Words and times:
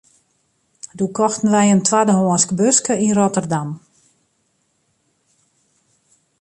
Doe 0.97 1.11
kochten 1.17 1.49
we 1.55 1.61
in 1.73 1.83
twaddehânsk 1.87 2.49
buske 2.59 2.93
yn 3.05 3.15
Rotterdam. 3.19 3.69